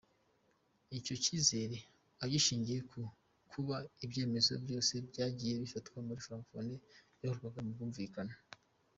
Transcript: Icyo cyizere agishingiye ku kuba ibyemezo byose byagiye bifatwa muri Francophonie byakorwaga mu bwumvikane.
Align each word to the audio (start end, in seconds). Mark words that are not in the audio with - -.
Icyo 0.97 1.15
cyizere 1.23 1.77
agishingiye 2.23 2.79
ku 2.89 2.99
kuba 3.51 3.75
ibyemezo 4.05 4.53
byose 4.63 4.93
byagiye 5.09 5.53
bifatwa 5.61 5.97
muri 6.07 6.19
Francophonie 6.25 6.79
byakorwaga 7.17 7.59
mu 7.65 7.71
bwumvikane. 7.75 8.33